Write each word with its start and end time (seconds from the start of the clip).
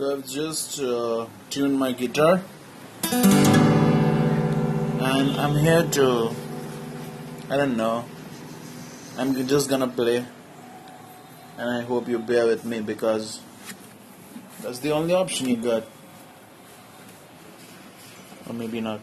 So 0.00 0.16
I've 0.16 0.26
just 0.26 0.80
uh, 0.80 1.26
tuned 1.50 1.78
my 1.78 1.92
guitar. 1.92 2.40
And 5.02 5.36
I'm 5.36 5.54
here 5.56 5.82
to 5.96 6.30
I 7.50 7.58
don't 7.58 7.76
know. 7.76 8.06
I'm 9.18 9.46
just 9.46 9.68
gonna 9.68 9.88
play. 9.88 10.24
And 11.58 11.68
I 11.68 11.82
hope 11.82 12.08
you 12.08 12.18
bear 12.18 12.46
with 12.46 12.64
me 12.64 12.80
because 12.80 13.40
that's 14.62 14.78
the 14.78 14.92
only 14.92 15.12
option 15.12 15.50
you 15.50 15.58
got. 15.58 15.84
Or 18.48 18.54
maybe 18.54 18.80
not 18.80 19.00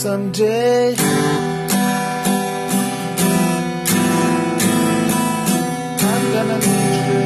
someday. 0.00 0.94
I'm 6.08 6.32
gonna 6.32 6.58
need 6.58 7.06
you 7.10 7.22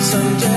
someday. 0.00 0.55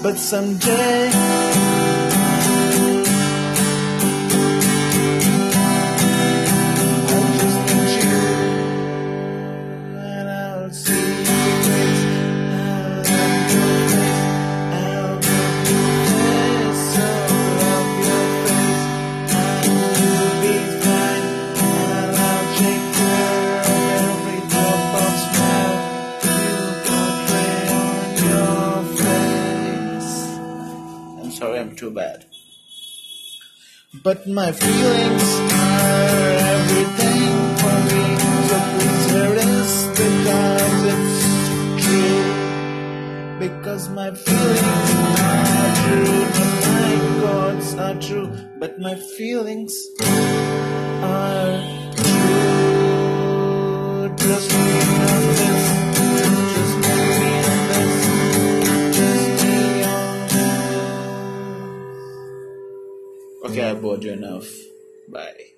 But 0.00 0.16
someday. 0.16 1.47
I'm 31.58 31.74
too 31.74 31.90
bad. 31.90 32.24
But 34.04 34.28
my 34.28 34.52
feelings 34.52 35.24
are 35.50 36.34
everything 36.54 37.56
for 37.58 37.76
me. 37.88 38.04
So 38.48 38.58
please 38.74 39.06
this 39.38 39.72
because 39.98 40.84
it's 40.94 41.18
true. 41.84 42.26
Because 43.40 43.88
my 43.88 44.10
feelings 44.14 44.60
are 45.18 45.74
true, 45.82 46.20
but 46.38 46.54
my 46.78 46.94
thoughts 47.20 47.74
are 47.74 48.00
true. 48.00 48.28
But 48.58 48.78
my 48.78 48.94
feelings 48.94 49.74
are 51.02 51.87
Okay, 63.44 63.70
I 63.70 63.74
bored 63.74 64.02
you 64.04 64.12
enough. 64.12 64.48
Bye. 65.08 65.57